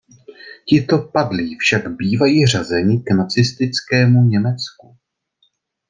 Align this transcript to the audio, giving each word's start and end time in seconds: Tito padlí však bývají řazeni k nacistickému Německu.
Tito 0.67 0.97
padlí 1.11 1.57
však 1.59 1.87
bývají 1.95 2.45
řazeni 2.45 2.99
k 3.03 3.11
nacistickému 3.11 4.23
Německu. 4.23 4.97